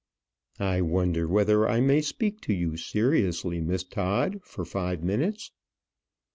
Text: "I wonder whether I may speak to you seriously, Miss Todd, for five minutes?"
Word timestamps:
"I 0.59 0.81
wonder 0.81 1.27
whether 1.27 1.69
I 1.69 1.79
may 1.79 2.01
speak 2.01 2.41
to 2.41 2.53
you 2.55 2.75
seriously, 2.75 3.61
Miss 3.61 3.83
Todd, 3.83 4.41
for 4.43 4.65
five 4.65 5.03
minutes?" 5.03 5.51